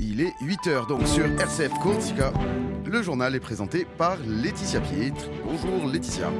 [0.00, 2.32] Il est 8h donc sur RCF Corsica.
[2.84, 5.28] Le journal est présenté par Laetitia Pietre.
[5.44, 6.30] Bonjour Laetitia.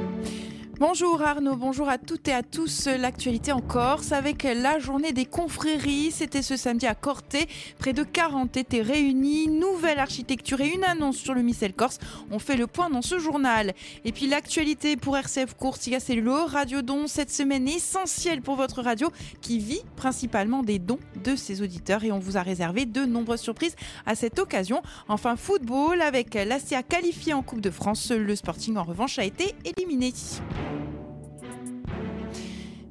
[0.79, 2.87] Bonjour Arnaud, bonjour à toutes et à tous.
[2.87, 6.09] L'actualité en Corse avec la journée des confréries.
[6.09, 7.49] C'était ce samedi à Corté.
[7.79, 9.49] Près de 40 étaient réunis.
[9.49, 11.97] Nouvelle architecture et une annonce sur le missel corse.
[12.31, 13.73] On fait le point dans ce journal.
[14.05, 18.81] Et puis l'actualité pour RCF Coursiga, c'est le Radio Don cette semaine essentielle pour votre
[18.81, 19.11] radio
[19.41, 22.05] qui vit principalement des dons de ses auditeurs.
[22.05, 23.75] Et on vous a réservé de nombreuses surprises
[24.05, 24.81] à cette occasion.
[25.09, 28.11] Enfin, football avec l'ACA qualifiée en Coupe de France.
[28.11, 30.13] Le Sporting en revanche a été éliminé.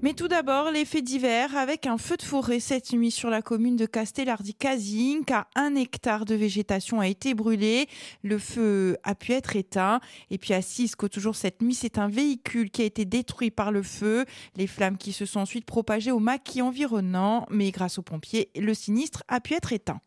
[0.01, 3.43] Mais tout d'abord, les faits divers avec un feu de forêt cette nuit sur la
[3.43, 7.89] commune de Castellardi-Casing, car un hectare de végétation a été brûlé.
[8.23, 9.99] Le feu a pu être éteint.
[10.31, 13.73] Et puis à Cisco, toujours cette nuit, c'est un véhicule qui a été détruit par
[13.73, 14.25] le feu.
[14.55, 17.45] Les flammes qui se sont ensuite propagées au maquis environnant.
[17.51, 20.01] Mais grâce aux pompiers, le sinistre a pu être éteint.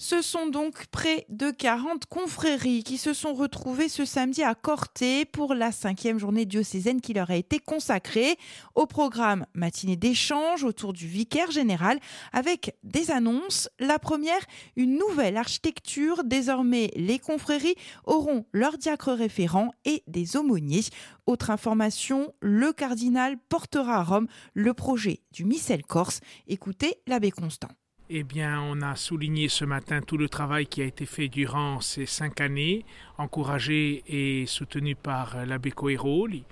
[0.00, 5.24] Ce sont donc près de 40 confréries qui se sont retrouvées ce samedi à Corté
[5.24, 8.36] pour la cinquième journée diocésaine qui leur a été consacrée.
[8.76, 11.98] Au programme, matinée d'échange autour du vicaire général
[12.32, 13.68] avec des annonces.
[13.80, 14.40] La première,
[14.76, 16.22] une nouvelle architecture.
[16.22, 20.84] Désormais, les confréries auront leur diacre référent et des aumôniers.
[21.26, 26.20] Autre information, le cardinal portera à Rome le projet du missel corse.
[26.46, 27.70] Écoutez l'abbé Constant.
[28.10, 31.82] Eh bien, on a souligné ce matin tout le travail qui a été fait durant
[31.82, 32.86] ces cinq années,
[33.18, 36.44] encouragé et soutenu par l'abbé Coeroli.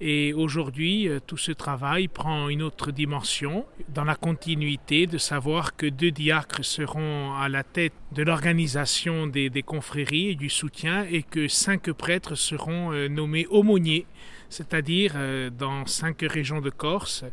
[0.00, 5.74] Et aujourd'hui, euh, tout ce travail prend une autre dimension, dans la continuité de savoir
[5.74, 11.04] que deux diacres seront à la tête de l'organisation des, des, confréries et du soutien,
[11.10, 14.06] et que cinq prêtres seront euh, nommés aumôniers,
[14.48, 17.24] c'est-à-dire euh, dans cinq régions de Corse,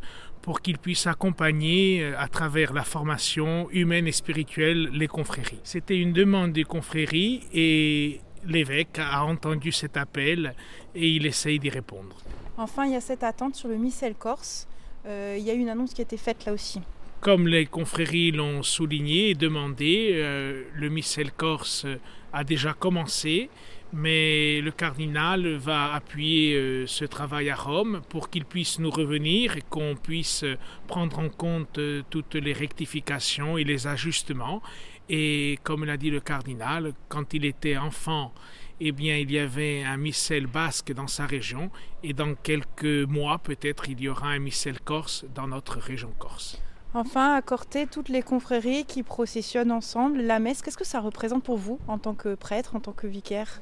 [0.47, 5.59] pour qu'ils puissent accompagner à travers la formation humaine et spirituelle les confréries.
[5.65, 10.55] C'était une demande des confréries et l'évêque a entendu cet appel
[10.95, 12.15] et il essaye d'y répondre.
[12.57, 14.69] Enfin, il y a cette attente sur le missel corse.
[15.05, 16.79] Euh, il y a une annonce qui a été faite là aussi.
[17.19, 21.85] Comme les confréries l'ont souligné et demandé, euh, le missel corse
[22.31, 23.49] a déjà commencé,
[23.93, 29.57] mais le cardinal va appuyer euh, ce travail à Rome pour qu'il puisse nous revenir
[29.57, 30.43] et qu'on puisse
[30.87, 34.61] prendre en compte euh, toutes les rectifications et les ajustements.
[35.09, 38.33] Et comme l'a dit le cardinal, quand il était enfant,
[38.79, 41.71] eh bien, il y avait un missel basque dans sa région,
[42.03, 46.61] et dans quelques mois, peut-être, il y aura un missel corse dans notre région corse.
[46.99, 47.43] Enfin, à
[47.85, 51.99] toutes les confréries qui processionnent ensemble, la messe, qu'est-ce que ça représente pour vous en
[51.99, 53.61] tant que prêtre, en tant que vicaire?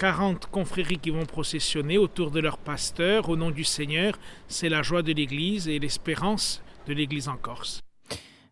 [0.00, 4.18] 40 confréries qui vont processionner autour de leur pasteur au nom du Seigneur.
[4.48, 7.85] C'est la joie de l'Église et l'espérance de l'Église en Corse.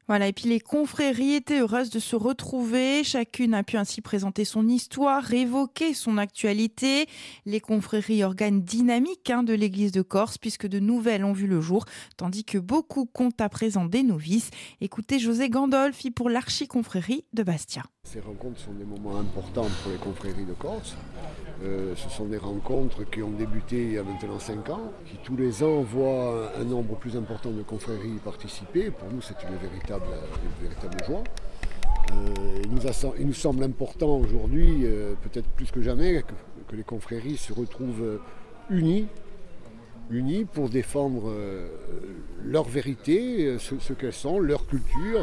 [0.07, 3.03] Voilà, et puis les confréries étaient heureuses de se retrouver.
[3.05, 7.07] Chacune a pu ainsi présenter son histoire, évoquer son actualité.
[7.47, 11.63] Les confréries organes dynamiques hein, de l'église de Corse, puisque de nouvelles ont vu le
[11.63, 11.87] jour,
[12.19, 14.51] tandis que beaucoup comptent à présent des novices.
[14.83, 17.85] Écoutez José Gandolfi pour l'archiconfrérie de Bastia.
[18.03, 20.97] Ces rencontres sont des moments importants pour les confréries de Corse.
[21.65, 25.17] Euh, ce sont des rencontres qui ont débuté il y a maintenant 5 ans, qui
[25.23, 28.91] tous les ans voient un nombre plus important de confréries participer.
[28.91, 30.05] Pour nous, c'est une véritable,
[31.07, 31.25] joie.
[32.13, 36.23] Euh, il, nous semble important aujourd'hui, euh, peut-être plus que jamais,
[36.69, 38.21] que, les confréries se retrouvent
[38.69, 39.07] unies,
[40.53, 41.33] pour défendre
[42.45, 45.21] leur vérité, ce, qu'elles sont, leur culture,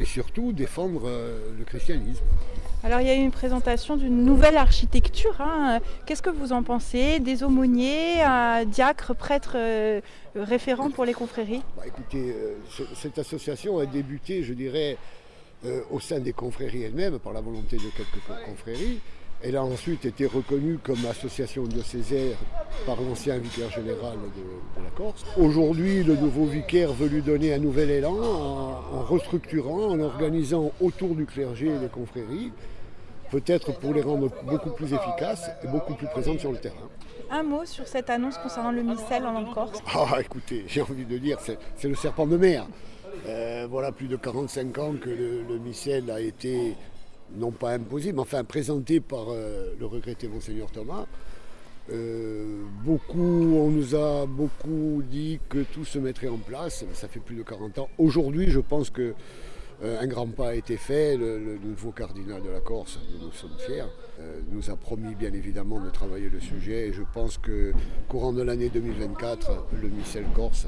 [0.00, 1.10] et surtout défendre
[1.58, 2.24] le christianisme.
[2.84, 5.40] Alors il y a eu une présentation d'une nouvelle architecture.
[5.40, 5.80] Hein.
[6.06, 7.18] Qu'est-ce que vous en pensez?
[7.18, 10.00] Des aumôniers, un diacre, prêtre euh,
[10.36, 11.62] référent pour les confréries?
[11.76, 12.54] Bah, Écoutez, euh,
[12.94, 14.96] cette association a débuté, je dirais,
[15.64, 19.00] euh, au sein des confréries elles-mêmes, par la volonté de quelques confréries.
[19.40, 22.36] Elle a ensuite été reconnue comme association diocésaire
[22.86, 25.24] par l'ancien vicaire général de, de la Corse.
[25.36, 30.72] Aujourd'hui, le nouveau vicaire veut lui donner un nouvel élan en, en restructurant, en organisant
[30.80, 32.50] autour du clergé les confréries,
[33.30, 36.88] peut-être pour les rendre beaucoup plus efficaces et beaucoup plus présentes sur le terrain.
[37.30, 41.18] Un mot sur cette annonce concernant le missel en Corse Ah, écoutez, j'ai envie de
[41.18, 42.66] dire, c'est le serpent de mer.
[43.26, 46.74] Euh, voilà plus de 45 ans que le, le missel a été
[47.36, 51.06] non pas imposé, mais enfin présenté par euh, le regretté Monseigneur Thomas.
[51.90, 53.18] Euh, beaucoup,
[53.56, 57.42] on nous a beaucoup dit que tout se mettrait en place, ça fait plus de
[57.42, 57.88] 40 ans.
[57.96, 59.14] Aujourd'hui, je pense que
[59.82, 61.16] euh, un grand pas a été fait.
[61.16, 63.84] Le, nouveau cardinal de la Corse, nous sommes fiers,
[64.20, 66.88] euh, nous a promis bien évidemment de travailler le sujet.
[66.88, 67.72] Et je pense que
[68.08, 70.66] courant de l'année 2024, le missel corse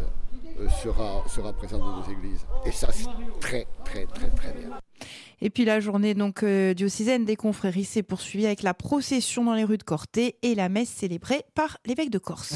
[0.82, 2.46] sera, sera présent dans nos églises.
[2.64, 3.08] Et ça, c'est
[3.40, 4.70] très, très, très, très bien.
[5.40, 9.54] Et puis la journée donc euh, diocésaine des confréries s'est poursuivie avec la procession dans
[9.54, 12.54] les rues de Corté et la messe célébrée par l'évêque de Corse.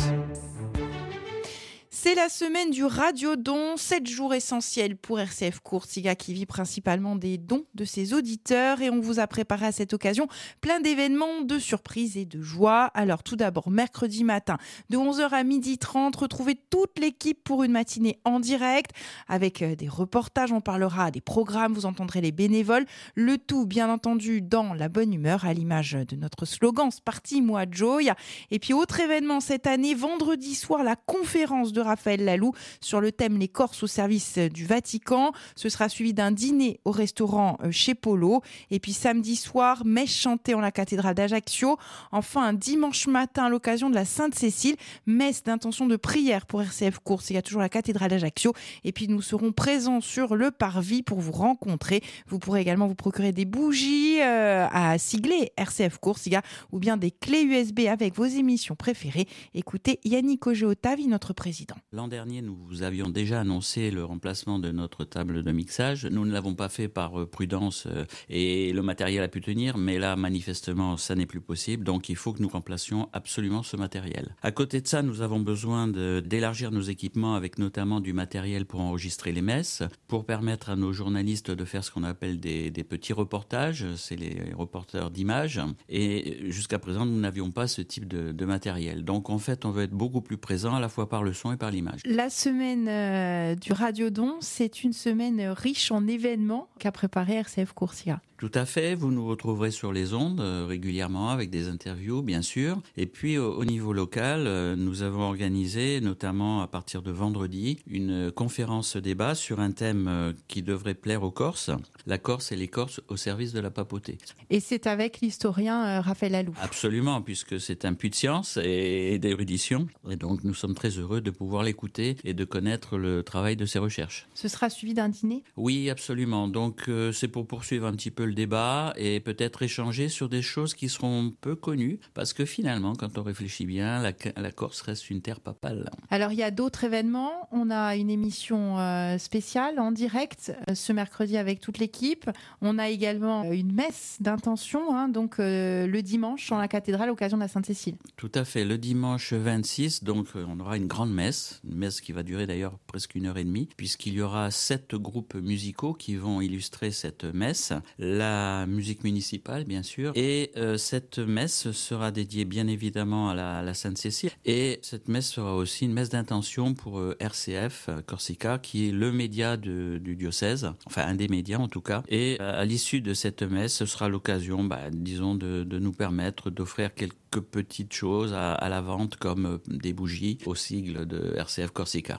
[1.96, 7.38] C'est la semaine du Radio-Don, 7 jours essentiels pour RCF Courtiga qui vit principalement des
[7.38, 10.26] dons de ses auditeurs et on vous a préparé à cette occasion
[10.60, 12.86] plein d'événements, de surprises et de joie.
[12.94, 14.58] Alors tout d'abord, mercredi matin,
[14.90, 18.90] de 11h à 12h30, retrouvez toute l'équipe pour une matinée en direct
[19.28, 23.88] avec euh, des reportages, on parlera des programmes, vous entendrez les bénévoles, le tout bien
[23.88, 28.10] entendu dans la bonne humeur à l'image de notre slogan Sparti Moi Joy.
[28.50, 33.12] Et puis autre événement cette année, vendredi soir, la conférence de Raphaël Lalou sur le
[33.12, 35.32] thème Les Corses au service du Vatican.
[35.54, 38.42] Ce sera suivi d'un dîner au restaurant euh, chez Polo.
[38.70, 41.76] Et puis samedi soir, messe chantée en la cathédrale d'Ajaccio.
[42.10, 44.76] Enfin, dimanche matin à l'occasion de la Sainte-Cécile,
[45.06, 47.30] messe d'intention de prière pour RCF Course.
[47.30, 48.52] Il y a toujours la cathédrale d'Ajaccio.
[48.82, 52.02] Et puis nous serons présents sur le parvis pour vous rencontrer.
[52.26, 56.24] Vous pourrez également vous procurer des bougies euh, à sigler RCF Course
[56.72, 59.28] ou bien des clés USB avec vos émissions préférées.
[59.54, 61.73] Écoutez Yannick Ogeotavi, notre président.
[61.92, 66.06] L'an dernier, nous avions déjà annoncé le remplacement de notre table de mixage.
[66.06, 69.78] Nous ne l'avons pas fait par euh, prudence euh, et le matériel a pu tenir,
[69.78, 71.84] mais là, manifestement, ça n'est plus possible.
[71.84, 74.34] Donc, il faut que nous remplacions absolument ce matériel.
[74.42, 78.80] À côté de ça, nous avons besoin d'élargir nos équipements avec notamment du matériel pour
[78.80, 83.12] enregistrer les messes, pour permettre à nos journalistes de faire ce qu'on appelle des, petits
[83.12, 83.86] reportages.
[83.96, 85.60] C'est les reporters d'images.
[85.88, 89.04] Et jusqu'à présent, nous n'avions pas ce type de, de matériel.
[89.04, 91.52] Donc, en fait, on veut être beaucoup plus présent à la fois par le son
[91.52, 91.63] et par
[92.04, 98.20] La semaine euh, du Radiodon, c'est une semaine riche en événements qu'a préparé RCF Coursia.
[98.36, 102.42] Tout à fait, vous nous retrouverez sur les ondes euh, régulièrement avec des interviews, bien
[102.42, 102.80] sûr.
[102.96, 107.78] Et puis au, au niveau local, euh, nous avons organisé, notamment à partir de vendredi,
[107.86, 111.70] une conférence débat sur un thème euh, qui devrait plaire aux Corses,
[112.06, 114.18] la Corse et les Corses au service de la papauté.
[114.50, 116.54] Et c'est avec l'historien Raphaël Alou.
[116.60, 119.86] Absolument, puisque c'est un puits de science et d'érudition.
[120.10, 123.64] Et donc nous sommes très heureux de pouvoir l'écouter et de connaître le travail de
[123.64, 124.26] ses recherches.
[124.34, 125.44] Ce sera suivi d'un dîner?
[125.56, 126.48] Oui, absolument.
[126.48, 130.74] Donc c'est pour poursuivre un petit peu le débat et peut-être échanger sur des choses
[130.74, 135.10] qui seront peu connues, parce que finalement, quand on réfléchit bien, la, la Corse reste
[135.10, 135.90] une terre papale.
[136.10, 137.48] Alors il y a d'autres événements.
[137.52, 142.30] On a une émission euh, spéciale en direct euh, ce mercredi avec toute l'équipe.
[142.60, 147.04] On a également euh, une messe d'intention, hein, donc euh, le dimanche dans la cathédrale
[147.04, 147.96] à l'occasion de la Sainte-Cécile.
[148.16, 148.64] Tout à fait.
[148.64, 152.78] Le dimanche 26, donc on aura une grande messe, une messe qui va durer d'ailleurs
[152.86, 157.24] presque une heure et demie, puisqu'il y aura sept groupes musicaux qui vont illustrer cette
[157.24, 157.72] messe,
[158.14, 163.74] la musique municipale bien sûr, et euh, cette messe sera dédiée bien évidemment à la,
[163.74, 168.88] Sainte-Cécile, et cette messe sera aussi une messe d'intention pour euh, RCF euh, Corsica, qui
[168.88, 173.00] est le média du diocèse, enfin un des médias en tout cas, et à l'issue
[173.00, 178.32] de cette messe, ce sera l'occasion, bah, disons, de, nous permettre d'offrir quelques petites choses
[178.32, 182.18] à, à la vente comme des bougies au sigle de RCF Corsica.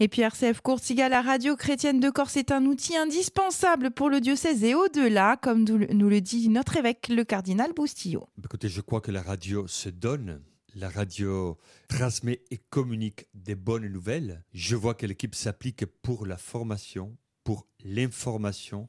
[0.00, 4.20] Et puis RCF Courtiga, la radio chrétienne de Corse est un outil indispensable pour le
[4.20, 8.28] diocèse et au-delà, comme nous le- dit notre évêque, le cardinal Boustillot.
[8.44, 10.40] Écoutez, je crois que la radio se donne.
[10.76, 11.58] La radio
[11.88, 14.44] transmet et communique des bonnes nouvelles.
[14.52, 18.88] Je vois que l'équipe s'applique pour la formation, pour l'information,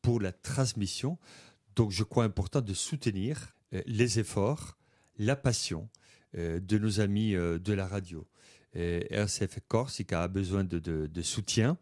[0.00, 1.18] pour la transmission.
[1.74, 4.78] Donc je crois important de soutenir euh, les efforts,
[5.18, 5.90] la passion
[6.38, 8.26] euh, de nos amis euh, de la radio.
[8.76, 11.78] Euh, RCF Corsica a besoin de, soutien.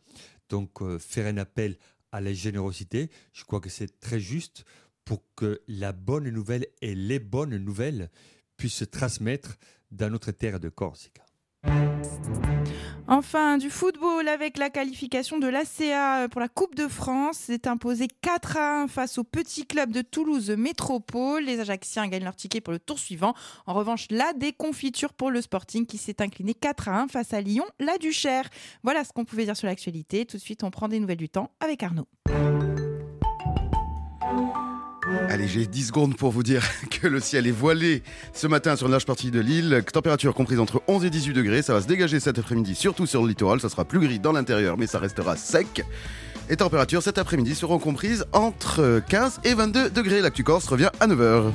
[0.49, 1.77] Donc euh, faire un appel
[2.13, 4.65] à la générosité, je crois que c'est très juste
[5.05, 8.11] pour que la bonne nouvelle et les bonnes nouvelles
[8.57, 9.57] puissent se transmettre
[9.91, 11.25] dans notre terre de Corsica.
[13.07, 13.69] Enfin, du
[14.29, 17.39] avec la qualification de l'ACA pour la Coupe de France.
[17.41, 21.45] C'est imposé 4 à 1 face au petit club de Toulouse Métropole.
[21.45, 23.35] Les Ajaxiens gagnent leur ticket pour le tour suivant.
[23.67, 27.41] En revanche, la déconfiture pour le Sporting qui s'est incliné 4 à 1 face à
[27.41, 28.49] Lyon, la Duchère.
[28.83, 30.27] Voilà ce qu'on pouvait dire sur l'actualité.
[30.27, 32.07] Tout de suite, on prend des nouvelles du temps avec Arnaud.
[35.29, 38.03] Allez, j'ai 10 secondes pour vous dire que le ciel est voilé
[38.33, 39.83] ce matin sur une large partie de l'île.
[39.93, 41.63] Température comprise entre 11 et 18 degrés.
[41.63, 43.61] Ça va se dégager cet après-midi, surtout sur le littoral.
[43.61, 45.85] Ça sera plus gris dans l'intérieur, mais ça restera sec.
[46.51, 50.21] Et températures cet après-midi seront comprises entre 15 et 22 degrés.
[50.21, 51.53] L'actu Corse revient à 9h.